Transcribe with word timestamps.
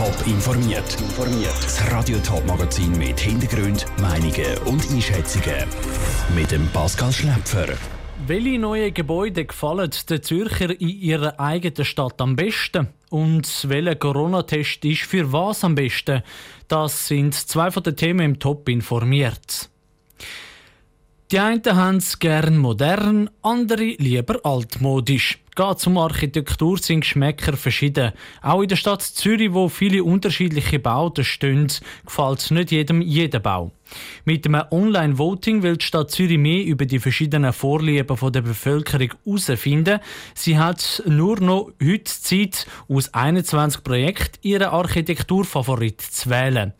Top 0.00 0.26
informiert. 0.26 0.96
Das 1.62 1.92
Radio 1.92 2.16
Top 2.20 2.46
Magazin 2.46 2.90
mit 2.96 3.20
Hintergrund, 3.20 3.84
Meinungen 4.00 4.56
und 4.64 4.90
Einschätzungen 4.90 5.66
mit 6.34 6.50
dem 6.50 6.66
Pascal 6.68 7.12
Schläpfer. 7.12 7.66
Welche 8.26 8.58
neuen 8.58 8.94
Gebäude 8.94 9.44
gefallen 9.44 9.90
den 10.08 10.22
Zürcher 10.22 10.70
in 10.70 10.88
ihrer 10.88 11.38
eigenen 11.38 11.84
Stadt 11.84 12.18
am 12.22 12.34
besten? 12.34 12.88
Und 13.10 13.68
welcher 13.68 13.94
Corona-Test 13.94 14.82
ist 14.86 15.02
für 15.02 15.30
was 15.34 15.64
am 15.64 15.74
besten? 15.74 16.22
Das 16.66 17.06
sind 17.06 17.34
zwei 17.34 17.70
von 17.70 17.82
den 17.82 17.94
Themen 17.94 18.20
im 18.20 18.38
Top 18.38 18.70
informiert. 18.70 19.68
Die 21.30 21.38
einen 21.38 21.62
haben 21.64 21.98
es 21.98 22.18
gern 22.18 22.58
modern, 22.58 23.30
andere 23.42 23.94
lieber 23.98 24.40
altmodisch. 24.42 25.38
Geht 25.54 25.78
zum 25.78 25.96
Architektur 25.96 26.76
sind 26.78 27.02
Geschmäcker 27.02 27.56
verschieden. 27.56 28.12
Auch 28.42 28.62
in 28.62 28.68
der 28.68 28.74
Stadt 28.74 29.02
Zürich, 29.02 29.52
wo 29.52 29.68
viele 29.68 30.02
unterschiedliche 30.02 30.80
Bauten 30.80 31.22
stehen, 31.22 31.68
gefällt 32.04 32.50
nicht 32.50 32.72
jedem 32.72 33.00
jeder 33.00 33.38
Bau. 33.38 33.70
Mit 34.24 34.46
einem 34.46 34.62
Online-Voting 34.70 35.62
will 35.62 35.76
die 35.76 35.84
Stadt 35.84 36.10
Zürich 36.10 36.38
mehr 36.38 36.64
über 36.64 36.86
die 36.86 36.98
verschiedenen 36.98 37.52
Vorlieben 37.52 38.32
der 38.32 38.42
Bevölkerung 38.42 39.12
herausfinden. 39.24 40.00
Sie 40.34 40.58
hat 40.58 41.02
nur 41.06 41.40
noch 41.40 41.72
heute 41.82 42.04
Zeit, 42.04 42.66
aus 42.88 43.12
21 43.14 43.82
Projekten 43.82 44.38
ihren 44.42 44.68
Architekturfavorit 44.68 46.00
zu 46.00 46.30
wählen. 46.30 46.72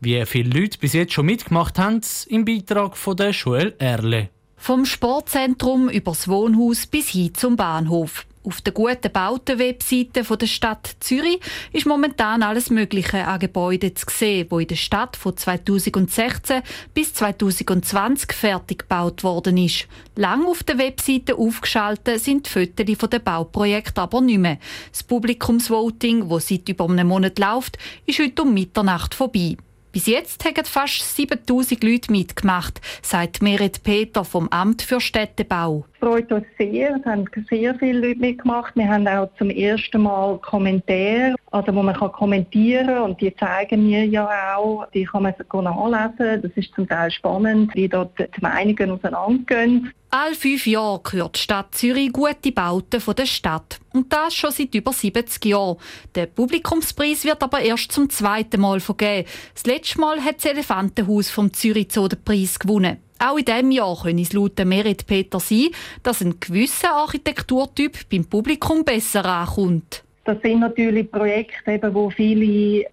Wie 0.00 0.24
viele 0.26 0.60
Leute 0.60 0.78
bis 0.78 0.92
jetzt 0.92 1.12
schon 1.12 1.26
mitgemacht 1.26 1.78
haben, 1.78 2.00
im 2.28 2.44
Beitrag 2.44 2.96
von 2.96 3.16
der 3.16 3.30
Joel 3.30 3.74
Erle. 3.78 4.28
Vom 4.56 4.84
Sportzentrum 4.84 5.88
übers 5.88 6.28
Wohnhaus 6.28 6.86
bis 6.86 7.08
hin 7.08 7.32
zum 7.34 7.56
Bahnhof. 7.56 8.26
Auf 8.48 8.62
der 8.62 8.72
guten 8.72 9.12
Bauten-Webseite 9.12 10.22
der 10.22 10.46
Stadt 10.46 10.96
Zürich 11.00 11.38
ist 11.70 11.84
momentan 11.84 12.42
alles 12.42 12.70
Mögliche 12.70 13.26
an 13.26 13.40
Gebäuden 13.40 13.94
zu 13.94 14.06
sehen, 14.08 14.46
wo 14.48 14.58
in 14.58 14.66
der 14.66 14.76
Stadt 14.76 15.18
von 15.18 15.36
2016 15.36 16.62
bis 16.94 17.12
2020 17.12 18.32
fertig 18.32 18.78
gebaut 18.78 19.22
worden 19.22 19.58
ist. 19.58 19.86
Lang 20.16 20.46
auf 20.46 20.62
der 20.62 20.78
Webseite 20.78 21.36
aufgeschaltet 21.36 22.22
sind 22.22 22.46
die 22.46 22.50
Fotos 22.50 22.96
von 22.98 23.10
den 23.10 23.22
Bauprojekten 23.22 24.02
aber 24.02 24.22
nicht 24.22 24.38
mehr. 24.38 24.56
Das 24.92 25.02
Publikumsvoting, 25.02 26.30
das 26.30 26.48
seit 26.48 26.70
über 26.70 26.88
einem 26.88 27.08
Monat 27.08 27.38
läuft, 27.38 27.76
ist 28.06 28.18
heute 28.18 28.44
um 28.44 28.54
Mitternacht 28.54 29.14
vorbei. 29.14 29.58
Bis 29.98 30.06
jetzt 30.06 30.44
haben 30.44 30.64
fast 30.64 31.16
7000 31.16 31.82
Leute 31.82 32.12
mitgemacht, 32.12 32.80
sagt 33.02 33.42
Merit 33.42 33.82
Peter 33.82 34.24
vom 34.24 34.46
Amt 34.50 34.80
für 34.80 35.00
Städtebau. 35.00 35.86
Es 35.94 35.98
freut 35.98 36.30
uns 36.30 36.46
sehr, 36.56 36.94
es 36.94 37.04
haben 37.04 37.24
sehr 37.50 37.74
viele 37.74 38.06
Leute 38.06 38.20
mitgemacht. 38.20 38.76
Wir 38.76 38.88
haben 38.88 39.08
auch 39.08 39.28
zum 39.38 39.50
ersten 39.50 40.02
Mal 40.02 40.38
Kommentare, 40.38 41.34
also 41.50 41.74
wo 41.74 41.82
man 41.82 41.96
kann 41.96 42.12
kommentieren 42.12 42.86
kann 42.86 43.02
und 43.02 43.20
die 43.20 43.34
zeigen 43.34 43.88
mir 43.88 44.04
ja 44.04 44.54
auch, 44.56 44.86
die 44.94 45.04
kann 45.04 45.24
man 45.24 45.34
nachlesen. 45.50 46.42
Das 46.42 46.52
ist 46.54 46.72
zum 46.76 46.88
Teil 46.88 47.10
spannend, 47.10 47.74
wie 47.74 47.88
dort 47.88 48.16
die 48.20 48.40
Meinungen 48.40 48.92
auseinandergehen. 48.92 49.92
All 50.10 50.34
fünf 50.34 50.66
Jahre 50.66 51.02
gehört 51.02 51.36
die 51.36 51.40
Stadt 51.40 51.74
Zürich 51.74 52.10
gute 52.10 52.50
Bauten 52.50 52.98
von 52.98 53.14
der 53.14 53.26
Stadt. 53.26 53.78
Und 53.92 54.10
das 54.10 54.34
schon 54.34 54.52
seit 54.52 54.74
über 54.74 54.90
70 54.90 55.44
Jahren. 55.44 55.76
Der 56.14 56.24
Publikumspreis 56.24 57.24
wird 57.24 57.42
aber 57.42 57.60
erst 57.60 57.92
zum 57.92 58.08
zweiten 58.08 58.62
Mal 58.62 58.80
vergeben. 58.80 59.28
Das 59.52 59.66
letzte 59.66 60.00
Mal 60.00 60.24
hat 60.24 60.38
das 60.38 60.46
Elefantenhaus 60.46 61.28
vom 61.28 61.52
Zürich 61.52 61.88
Zoo 61.92 62.08
den 62.08 62.24
Preis 62.24 62.58
gewonnen. 62.58 62.96
Auch 63.18 63.36
in 63.36 63.44
diesem 63.44 63.70
Jahr 63.70 64.00
können 64.00 64.20
es 64.20 64.32
laut 64.32 64.58
Merit 64.64 65.06
Peter 65.06 65.40
sein, 65.40 65.68
dass 66.02 66.22
ein 66.22 66.40
gewisser 66.40 66.94
Architekturtyp 66.94 68.08
beim 68.08 68.24
Publikum 68.24 68.84
besser 68.84 69.26
ankommt. 69.26 70.04
Das 70.28 70.42
sind 70.42 70.60
natürlich 70.60 71.10
Projekte, 71.10 71.72
eben, 71.72 71.94
wo 71.94 72.10
viele 72.10 72.84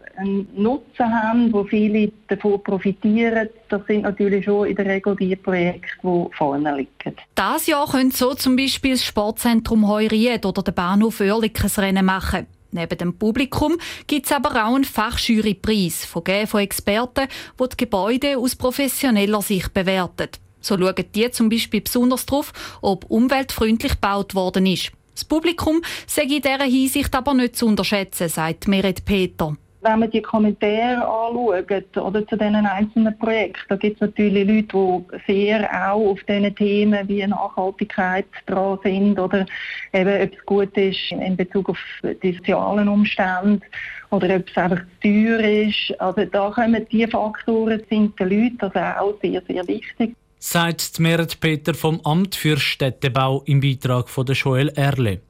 Nutzen 0.56 1.06
haben, 1.06 1.52
wo 1.52 1.66
viele 1.66 2.10
davon 2.30 2.64
profitieren. 2.64 3.50
Das 3.68 3.86
sind 3.88 4.04
natürlich 4.04 4.46
schon 4.46 4.70
in 4.70 4.76
der 4.78 4.86
Regel 4.86 5.18
die 5.18 5.36
Projekte, 5.36 5.98
die 6.02 6.26
vorne 6.32 6.78
liegen. 6.78 7.18
Das 7.36 7.68
Jahr 7.68 7.92
können 7.92 8.12
so 8.12 8.36
zum 8.36 8.56
Beispiel 8.56 8.92
das 8.92 9.04
Sportzentrum 9.04 9.86
Heuried 9.86 10.46
oder 10.46 10.64
der 10.64 10.72
Bahnhof 10.72 11.20
Oerlikon 11.20 11.70
Rennen 11.76 12.06
machen. 12.06 12.48
Neben 12.72 12.98
dem 12.98 13.14
Publikum 13.18 13.76
gibt 14.08 14.28
es 14.28 14.32
aber 14.32 14.52
auch 14.52 14.76
einen 14.76 14.86
Fachjurypreis, 14.86 16.06
vergeben 16.06 16.48
von 16.48 16.62
Experten, 16.62 17.28
die 17.60 17.70
die 17.70 17.76
Gebäude 17.76 18.38
aus 18.38 18.56
professioneller 18.56 19.42
Sicht 19.42 19.74
bewerten. 19.74 20.30
So 20.62 20.78
schauen 20.78 20.96
die 21.14 21.30
zum 21.32 21.50
Beispiel 21.50 21.82
besonders 21.82 22.26
darauf, 22.26 22.54
ob 22.82 23.04
umweltfreundlich 23.12 23.96
gebaut 23.96 24.36
worden 24.36 24.68
ist. 24.68 24.94
Das 25.16 25.24
Publikum 25.24 25.82
sei 26.08 26.24
in 26.24 26.42
dieser 26.42 26.66
Hinsicht 26.66 27.16
aber 27.16 27.34
nicht 27.34 27.56
zu 27.56 27.68
unterschätzen, 27.68 28.28
sagt 28.28 28.68
Meret 28.68 29.06
Peter. 29.06 29.56
Wenn 29.80 30.00
man 30.00 30.12
die 30.12 30.22
Kommentare 30.22 30.98
anschaut 30.98 31.98
oder 31.98 32.28
zu 32.28 32.36
diesen 32.36 32.56
einzelnen 32.56 33.18
Projekten, 33.18 33.64
da 33.70 33.76
gibt 33.78 33.96
es 33.96 34.02
natürlich 34.02 34.46
Leute, 34.46 35.06
die 35.14 35.34
sehr 35.34 35.70
auch 35.70 36.12
auf 36.12 36.24
diesen 36.24 36.54
Themen 36.56 37.08
wie 37.08 37.26
Nachhaltigkeit 37.26 38.26
dran 38.46 38.80
sind 38.84 39.18
oder 39.18 39.46
eben, 39.94 40.22
ob 40.22 40.34
es 40.34 40.46
gut 40.46 40.76
ist 40.76 41.12
in 41.12 41.38
Bezug 41.38 41.70
auf 41.70 41.80
die 42.04 42.34
sozialen 42.34 42.90
Umstände 42.90 43.62
oder 44.10 44.36
ob 44.36 44.50
es 44.50 44.58
einfach 44.58 44.82
teuer 45.02 45.40
ist. 45.40 46.02
Also 46.02 46.26
da 46.26 46.50
kommen 46.50 46.86
die 46.92 47.08
Faktoren 47.08 47.82
sind 47.90 48.20
den 48.20 48.30
Leuten 48.30 48.58
also 48.60 48.80
auch 48.80 49.14
sehr, 49.22 49.42
sehr 49.48 49.66
wichtig 49.68 50.14
sagt 50.48 51.00
Merit 51.00 51.40
Peter 51.40 51.74
vom 51.74 52.00
Amt 52.02 52.36
für 52.36 52.60
Städtebau 52.60 53.42
im 53.48 53.62
Beitrag 53.62 54.10
von 54.10 54.28
der 54.28 54.36
Joel 54.36 54.70
Erle. 54.70 55.22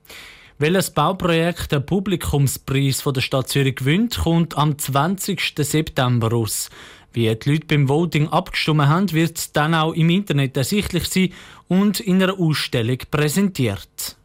Welches 0.57 0.91
Bauprojekt 0.91 1.71
den 1.71 1.85
Publikumspreis 1.85 3.01
von 3.01 3.13
der 3.13 3.21
Stadt 3.21 3.47
Zürich 3.47 3.77
gewinnt, 3.77 4.17
kommt 4.17 4.57
am 4.57 4.77
20. 4.77 5.53
September 5.57 6.33
aus. 6.33 6.69
Wie 7.13 7.33
die 7.33 7.49
Leute 7.49 7.65
beim 7.65 7.87
Voting 7.87 8.27
abgestimmt 8.27 8.87
haben, 8.87 9.09
wird 9.13 9.55
dann 9.55 9.73
auch 9.73 9.93
im 9.93 10.09
Internet 10.09 10.57
ersichtlich 10.57 11.05
sein 11.05 11.31
und 11.69 12.01
in 12.01 12.21
einer 12.21 12.37
Ausstellung 12.37 12.97
präsentiert. 13.09 14.17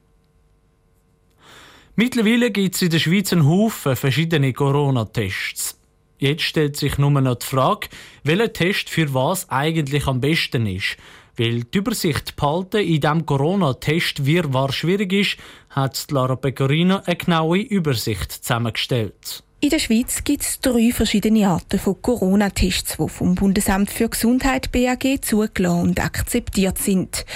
Mittlerweile 1.95 2.51
gibt 2.51 2.75
es 2.75 2.83
in 2.83 2.91
der 2.91 2.99
Schweiz 2.99 3.33
einen 3.33 3.47
Haufen 3.47 3.95
verschiedene 3.95 4.53
Corona-Tests. 4.53 5.80
Jetzt 6.21 6.43
stellt 6.43 6.77
sich 6.77 6.99
nur 6.99 7.11
noch 7.11 7.37
die 7.37 7.47
Frage, 7.47 7.89
welcher 8.25 8.53
Test 8.53 8.91
für 8.91 9.15
was 9.15 9.49
eigentlich 9.49 10.07
am 10.07 10.21
besten 10.21 10.67
ist. 10.67 10.99
Weil 11.39 11.65
die 11.65 11.79
Übersicht 11.79 12.37
behalten 12.37 12.83
in 12.83 13.01
diesem 13.01 13.25
Corona-Test 13.25 14.27
wirrwarr 14.27 14.71
schwierig 14.71 15.15
ist, 15.15 15.39
hat 15.71 16.11
Lara 16.11 16.37
Pecorino 16.37 17.01
eine 17.07 17.17
genaue 17.17 17.61
Übersicht 17.61 18.31
zusammengestellt. 18.31 19.43
In 19.63 19.69
der 19.69 19.79
Schweiz 19.79 20.25
gibt 20.25 20.43
es 20.43 20.59
drei 20.61 20.91
verschiedene 20.91 21.47
Arten 21.47 21.79
von 21.79 22.01
Corona-Tests, 22.01 22.97
die 22.97 23.09
vom 23.11 23.35
Bundesamt 23.35 23.91
für 23.91 24.09
Gesundheit 24.09 24.73
BAG 24.73 25.21
zugelassen 25.21 25.83
und 25.83 26.03
akzeptiert 26.03 26.79
sind. 26.79 27.27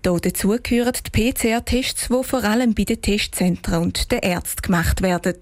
Dazu 0.00 0.56
gehören 0.62 0.94
die 1.06 1.32
PCR-Tests, 1.32 2.08
die 2.08 2.24
vor 2.24 2.42
allem 2.42 2.72
bei 2.72 2.84
den 2.84 3.02
Testzentren 3.02 3.82
und 3.82 4.10
den 4.10 4.20
Ärzten 4.20 4.62
gemacht 4.62 5.02
werden. 5.02 5.36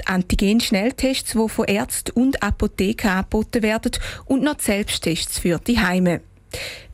Die 0.00 0.06
Antigen-Schnelltests, 0.08 1.34
die 1.34 1.48
von 1.48 1.66
Ärzten 1.66 2.20
und 2.20 2.42
Apotheken 2.42 3.08
angeboten 3.08 3.62
werden 3.62 3.92
und 4.24 4.42
noch 4.42 4.54
die 4.54 4.64
Selbsttests 4.64 5.38
für 5.38 5.60
die 5.60 5.78
Heime. 5.78 6.20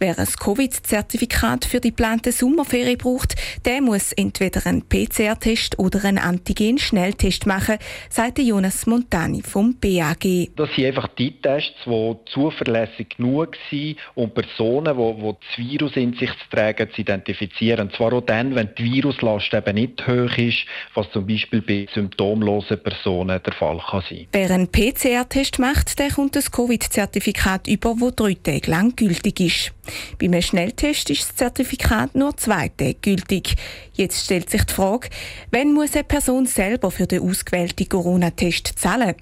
Wer 0.03 0.19
ein 0.19 0.27
Covid-Zertifikat 0.27 1.65
für 1.65 1.79
die 1.79 1.91
geplante 1.91 2.33
Sommerferie 2.33 2.97
braucht, 2.97 3.37
der 3.65 3.81
muss 3.81 4.11
entweder 4.11 4.67
einen 4.67 4.83
PCR-Test 4.83 5.79
oder 5.79 6.05
einen 6.05 6.19
Antigen-Schnelltest 6.19 7.47
machen, 7.47 7.79
sagt 8.11 8.41
Jonas 8.41 8.85
Montani 8.87 9.43
vom 9.43 9.77
BAG. 9.77 10.49
Das 10.57 10.75
sind 10.75 10.87
einfach 10.87 11.07
die 11.17 11.41
Tests, 11.41 11.85
die 11.87 12.17
zuverlässig 12.33 13.11
genug 13.17 13.57
sind, 13.71 13.97
um 14.17 14.35
Personen, 14.35 14.97
die, 14.97 15.23
die 15.23 15.37
das 15.39 15.71
Virus 15.71 15.95
in 15.95 16.15
sich 16.15 16.31
tragen, 16.51 16.91
zu 16.93 17.01
identifizieren. 17.01 17.87
Und 17.87 17.95
zwar 17.95 18.13
auch 18.13 18.23
dann, 18.23 18.57
wenn 18.57 18.71
die 18.77 18.83
Viruslast 18.83 19.55
eben 19.55 19.77
nicht 19.77 20.05
hoch 20.09 20.37
ist, 20.37 20.67
was 20.95 21.09
zum 21.13 21.29
Beispiel 21.29 21.63
bei 21.63 21.87
symptomlosen 21.95 22.83
Personen 22.83 23.41
der 23.41 23.53
Fall 23.53 23.81
kann 23.89 24.03
sein. 24.11 24.27
Wer 24.33 24.51
einen 24.51 24.67
PCR-Test 24.67 25.61
macht, 25.61 25.97
der 26.01 26.11
kommt 26.11 26.35
das 26.35 26.51
Covid-Zertifikat 26.51 27.69
über, 27.69 27.95
das 28.01 28.17
drei 28.17 28.35
Tage 28.35 28.69
lang 28.69 28.97
gültig 28.97 29.39
ist. 29.39 29.73
Bei 30.19 30.27
einem 30.27 30.43
Schnelltest 30.43 31.11
ist 31.11 31.29
das 31.29 31.37
Zertifikat 31.37 32.15
nur 32.15 32.37
zwei 32.37 32.69
Tage 32.69 32.95
gültig. 32.95 33.57
Jetzt 33.95 34.25
stellt 34.25 34.51
sich 34.51 34.65
die 34.65 34.73
Frage, 34.73 35.09
wann 35.51 35.73
muss 35.73 35.95
eine 35.95 36.05
Person 36.05 36.47
selber 36.47 36.91
für 36.91 37.07
den 37.07 37.23
ausgewählten 37.23 37.89
Corona-Test 37.89 38.75
zahlen? 38.77 39.15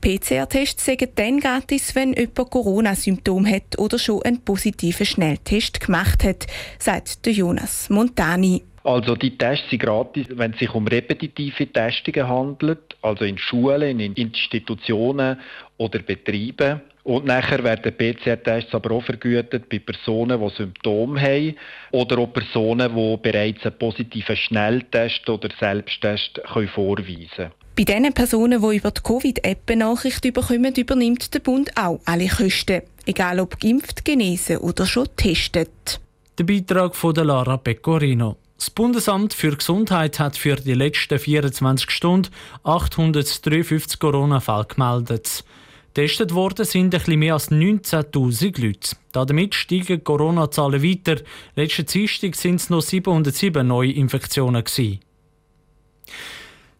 PCR-Tests 0.00 0.84
sagen 0.84 1.08
dann 1.14 1.40
gratis, 1.40 1.94
wenn 1.94 2.12
jemand 2.12 2.50
Corona-Symptome 2.50 3.50
hat 3.50 3.78
oder 3.78 3.98
schon 3.98 4.22
einen 4.22 4.44
positiven 4.44 5.06
Schnelltest 5.06 5.80
gemacht 5.80 6.24
hat, 6.24 6.46
sagt 6.78 7.26
Jonas 7.26 7.88
Montani. 7.88 8.62
Also 8.82 9.16
die 9.16 9.38
Tests 9.38 9.70
sind 9.70 9.80
gratis, 9.80 10.26
wenn 10.30 10.52
es 10.52 10.58
sich 10.58 10.74
um 10.74 10.86
repetitive 10.86 11.72
Testungen 11.72 12.28
handelt, 12.28 12.93
also 13.04 13.24
in 13.24 13.38
Schulen, 13.38 14.00
in 14.00 14.14
Institutionen 14.14 15.38
oder 15.76 15.98
Betrieben. 16.00 16.80
Und 17.02 17.26
nachher 17.26 17.62
werden 17.62 17.92
PCR-Tests 17.94 18.74
aber 18.74 18.92
auch 18.92 19.04
vergütet 19.04 19.68
bei 19.68 19.78
Personen, 19.78 20.40
die 20.40 20.54
Symptome 20.56 21.20
haben 21.20 21.54
oder 21.92 22.18
auch 22.18 22.32
Personen, 22.32 22.96
die 22.96 23.16
bereits 23.22 23.66
einen 23.66 23.78
positiven 23.78 24.36
Schnelltest 24.36 25.28
oder 25.28 25.50
Selbsttest 25.60 26.40
können 26.54 26.68
vorweisen 26.68 27.28
können. 27.36 27.50
Bei 27.76 27.84
den 27.84 28.12
Personen, 28.14 28.62
die 28.62 28.76
über 28.76 28.90
die 28.90 29.02
Covid-App 29.02 29.76
Nachricht 29.76 30.22
bekommen, 30.22 30.74
übernimmt 30.74 31.34
der 31.34 31.40
Bund 31.40 31.76
auch 31.76 32.00
alle 32.06 32.28
Kosten, 32.28 32.82
egal 33.04 33.38
ob 33.40 33.60
geimpft, 33.60 34.04
genesen 34.04 34.58
oder 34.58 34.86
schon 34.86 35.04
getestet. 35.04 36.00
Der 36.38 36.44
Beitrag 36.44 36.96
von 36.96 37.14
Lara 37.16 37.58
Pecorino. 37.58 38.36
Das 38.56 38.70
Bundesamt 38.70 39.34
für 39.34 39.56
Gesundheit 39.56 40.18
hat 40.20 40.36
für 40.36 40.56
die 40.56 40.74
letzten 40.74 41.18
24 41.18 41.90
Stunden 41.90 42.30
853 42.62 43.98
Corona-Fälle 43.98 44.66
gemeldet. 44.66 45.44
Getestet 45.92 46.34
worden 46.34 46.64
sind 46.64 46.94
etwas 46.94 47.14
mehr 47.14 47.34
als 47.34 47.50
19.000 47.50 48.60
Leute. 48.60 48.96
Damit 49.12 49.54
steigen 49.54 50.02
Corona-Zahlen 50.02 50.82
weiter. 50.82 51.20
Letzten 51.54 51.86
Dienstag 51.86 52.44
waren 52.44 52.54
es 52.56 52.70
noch 52.70 52.82
707 52.82 53.66
neue 53.66 53.92
Infektionen. 53.92 54.64
Gewesen. 54.64 55.00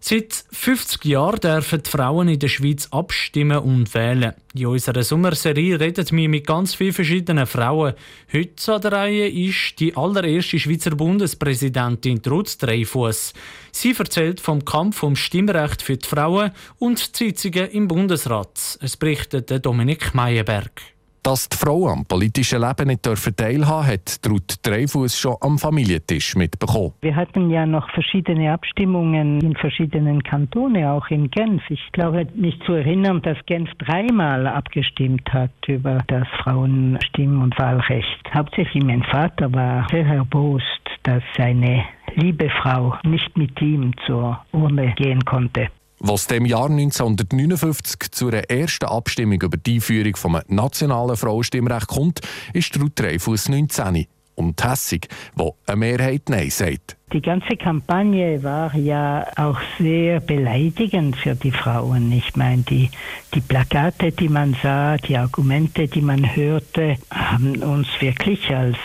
Seit 0.06 0.44
50 0.52 1.02
Jahren 1.06 1.40
dürfen 1.40 1.82
die 1.82 1.88
Frauen 1.88 2.28
in 2.28 2.38
der 2.38 2.48
Schweiz 2.48 2.88
abstimmen 2.90 3.56
und 3.56 3.94
wählen. 3.94 4.34
In 4.54 4.66
unserer 4.66 5.02
Sommerserie 5.02 5.80
reden 5.80 6.06
wir 6.10 6.28
mit 6.28 6.46
ganz 6.46 6.74
vielen 6.74 6.92
verschiedenen 6.92 7.46
Frauen. 7.46 7.94
Heute 8.30 8.74
an 8.74 8.82
der 8.82 8.92
Reihe 8.92 9.28
ist 9.30 9.80
die 9.80 9.96
allererste 9.96 10.58
Schweizer 10.58 10.90
Bundespräsidentin 10.90 12.20
Trutz 12.20 12.58
Dreifuss. 12.58 13.32
Sie 13.72 13.94
erzählt 13.98 14.40
vom 14.40 14.62
Kampf 14.66 15.02
um 15.02 15.16
Stimmrecht 15.16 15.80
für 15.80 15.96
die 15.96 16.06
Frauen 16.06 16.50
und 16.78 17.18
die 17.18 17.24
Sitzungen 17.24 17.70
im 17.70 17.88
Bundesrat. 17.88 18.78
Es 18.82 18.98
berichtet 18.98 19.64
Dominik 19.64 20.14
Meyerberg. 20.14 20.93
Dass 21.24 21.48
die 21.48 21.56
Frauen 21.56 21.90
am 21.90 22.04
politischen 22.04 22.60
Leben 22.60 22.86
nicht 22.88 23.02
teilhaben 23.02 23.86
hat 23.86 24.20
Ruth 24.28 24.56
Dreifuss 24.62 25.18
schon 25.18 25.36
am 25.40 25.58
Familientisch 25.58 26.36
mitbekommen. 26.36 26.92
Wir 27.00 27.16
hatten 27.16 27.48
ja 27.48 27.64
noch 27.64 27.88
verschiedene 27.92 28.52
Abstimmungen 28.52 29.40
in 29.40 29.56
verschiedenen 29.56 30.22
Kantonen, 30.22 30.84
auch 30.84 31.08
in 31.08 31.30
Genf. 31.30 31.62
Ich 31.70 31.80
glaube, 31.92 32.26
mich 32.34 32.60
zu 32.66 32.74
erinnern, 32.74 33.22
dass 33.22 33.38
Genf 33.46 33.70
dreimal 33.78 34.46
abgestimmt 34.46 35.32
hat 35.32 35.50
über 35.66 36.04
das 36.08 36.28
Frauenstimm- 36.42 37.42
und 37.42 37.58
Wahlrecht. 37.58 38.34
Hauptsächlich 38.34 38.84
mein 38.84 39.02
Vater 39.04 39.50
war 39.50 39.86
sehr 39.90 40.04
erbost, 40.04 40.62
dass 41.04 41.22
seine 41.38 41.86
liebe 42.16 42.50
Frau 42.50 42.98
nicht 43.02 43.34
mit 43.38 43.62
ihm 43.62 43.92
zur 44.06 44.44
Urne 44.52 44.92
gehen 44.98 45.24
konnte. 45.24 45.70
Was 46.06 46.26
dem 46.26 46.44
Jahr 46.44 46.68
1959 46.68 48.10
zu 48.10 48.28
einer 48.28 48.50
ersten 48.50 48.84
Abstimmung 48.84 49.40
über 49.40 49.56
die 49.56 49.76
Einführung 49.76 50.16
vom 50.16 50.38
nationalen 50.48 51.16
Frauenstimmrecht 51.16 51.86
kommt, 51.86 52.20
ist 52.52 52.78
Ruth 52.78 53.00
Dreyfus 53.00 53.48
19 53.48 54.04
und 54.34 54.62
Hessig, 54.62 55.08
wo 55.34 55.56
eine 55.66 55.78
Mehrheit 55.78 56.28
Nein 56.28 56.50
sagt. 56.50 56.98
Die 57.14 57.22
ganze 57.22 57.56
Kampagne 57.56 58.42
war 58.42 58.76
ja 58.76 59.26
auch 59.36 59.58
sehr 59.78 60.20
beleidigend 60.20 61.16
für 61.16 61.36
die 61.36 61.52
Frauen. 61.52 62.12
Ich 62.12 62.36
meine, 62.36 62.64
die, 62.64 62.90
die 63.32 63.40
Plakate, 63.40 64.12
die 64.12 64.28
man 64.28 64.54
sah, 64.62 64.98
die 64.98 65.16
Argumente, 65.16 65.88
die 65.88 66.02
man 66.02 66.36
hörte, 66.36 66.98
haben 67.10 67.62
uns 67.62 67.88
wirklich 68.00 68.54
als, 68.54 68.76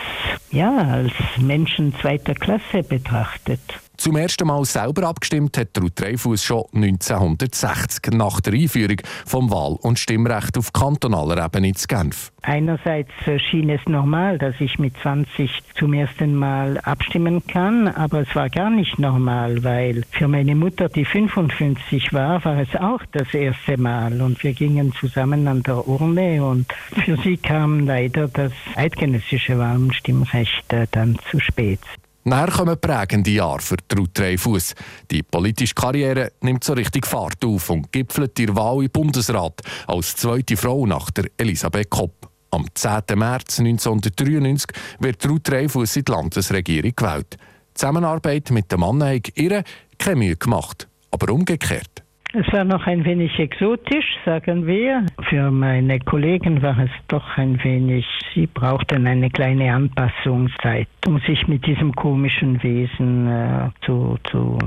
ja, 0.52 0.74
als 0.74 1.12
Menschen 1.38 1.94
zweiter 1.96 2.34
Klasse 2.34 2.82
betrachtet. 2.82 3.60
Zum 4.00 4.16
ersten 4.16 4.48
Mal 4.48 4.64
selber 4.64 5.10
abgestimmt 5.10 5.58
hat 5.58 5.78
Ruth 5.78 6.00
Dreyfus 6.00 6.42
schon 6.42 6.64
1960 6.74 8.14
nach 8.14 8.40
der 8.40 8.54
Einführung 8.54 8.96
vom 9.26 9.52
Wahl- 9.52 9.78
und 9.82 10.00
Stimmrecht 10.00 10.58
auf 10.58 10.72
kantonaler 10.72 11.44
Ebene 11.44 11.74
zu 11.74 11.86
Genf. 11.86 12.32
Einerseits 12.42 13.12
schien 13.50 13.70
es 13.70 13.82
normal, 13.88 14.38
dass 14.38 14.56
ich 14.62 14.80
mit 14.80 14.94
20 15.02 15.52
zum 15.78 15.92
ersten 15.92 16.34
Mal 16.34 16.78
abstimmen 16.78 17.46
kann, 17.46 17.90
aber 17.90 18.22
es 18.22 18.34
war 18.38 18.50
gar 18.50 18.70
nicht 18.70 19.00
normal, 19.00 19.66
weil 19.66 20.04
für 20.12 20.30
meine 20.30 20.56
Mutter, 20.56 20.88
die 20.88 21.04
55 21.04 22.14
war, 22.14 22.46
war 22.46 22.58
es 22.58 22.74
auch 22.78 23.02
das 23.12 23.34
erste 23.34 23.76
Mal 23.76 24.22
und 24.22 24.42
wir 24.46 24.54
gingen 24.54 24.94
zusammen 24.94 25.46
an 25.46 25.62
der 25.64 25.86
Urne 25.86 26.42
und 26.46 26.72
für 27.04 27.18
sie 27.18 27.36
kam 27.36 27.86
leider 27.86 28.30
das 28.30 28.54
eidgenössische 28.78 29.60
Wahl- 29.60 29.76
und 29.76 29.94
Stimmrecht 29.94 30.74
dann 30.92 31.20
zu 31.30 31.42
spät. 31.42 31.82
Nachher 32.26 32.52
kommen 32.52 32.80
prägende 32.80 33.32
Jahre 33.32 33.62
für 33.62 33.78
Ruth 33.98 34.18
Dreyfus. 34.18 34.76
Die 35.10 35.24
politische 35.24 35.74
Karriere 35.74 36.34
nimmt 36.42 36.64
so 36.64 36.74
richtig 36.74 37.08
Fahrt 37.08 37.44
auf 37.46 37.70
und 37.70 37.92
gipfelt 37.92 38.38
ihr 38.40 38.56
Wahl 38.56 38.84
im 38.84 38.90
Bundesrat 38.90 39.62
als 39.88 40.16
zweite 40.16 40.58
Frau 40.58 40.86
nach 40.86 41.10
der 41.12 41.26
Elisabeth 41.38 41.90
Kopp. 41.90 42.30
Am 42.52 42.66
10. 42.74 43.02
März 43.16 43.60
1993 43.60 44.76
wird 45.00 45.28
Ruth 45.30 45.48
Dreyfus 45.48 45.96
in 45.96 46.06
die 46.06 46.12
Landesregierung 46.12 46.94
gewählt. 46.96 47.38
Die 47.40 47.74
Zusammenarbeit 47.76 48.52
mit 48.52 48.72
dem 48.72 48.82
Mann 48.82 49.04
hat 49.04 49.38
ihr 49.38 49.64
keine 49.98 50.16
Mühe 50.18 50.36
gemacht, 50.36 50.88
aber 51.12 51.32
umgekehrt. 51.32 52.04
Es 52.32 52.46
war 52.54 52.64
noch 52.64 52.86
ein 52.86 53.06
wenig 53.06 53.40
exotisch, 53.40 54.06
sagen 54.24 54.68
wir. 54.68 55.04
Für 55.30 55.50
meine 55.50 56.00
Kollegen 56.00 56.62
war 56.62 56.78
es 56.78 56.92
doch 57.08 57.38
ein 57.38 57.64
wenig, 57.64 58.06
sie 58.36 58.46
brauchten 58.46 59.08
eine 59.08 59.32
kleine 59.32 59.74
Anpassungszeit, 59.74 60.88
um 61.08 61.20
sich 61.22 61.48
mit 61.48 61.66
diesem 61.66 61.92
komischen 61.96 62.62
Wesen 62.62 63.28
äh, 63.28 63.70
zu, 63.84 64.18
zu 64.30 64.60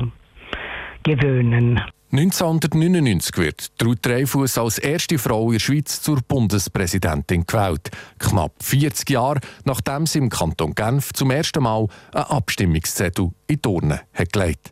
gewöhnen. 1.05 1.81
1999 2.11 3.39
wird 3.39 3.71
Ruth 3.83 4.05
Dreyfus 4.05 4.59
als 4.59 4.79
erste 4.79 5.17
Frau 5.17 5.47
in 5.47 5.53
der 5.53 5.61
Schweiz 5.61 6.03
zur 6.03 6.19
Bundespräsidentin 6.27 7.47
gewählt. 7.47 7.91
Knapp 8.19 8.53
40 8.61 9.09
Jahre 9.09 9.41
nachdem 9.65 10.07
sie 10.07 10.19
im 10.19 10.29
Kanton 10.29 10.75
Genf 10.75 11.13
zum 11.13 11.31
ersten 11.31 11.63
Mal 11.63 11.87
einen 12.13 12.25
Abstimmungszettel 12.25 13.31
in 13.47 13.63
die 13.63 13.69
Urne 13.69 14.01
hat 14.13 14.33
gelegt. 14.33 14.72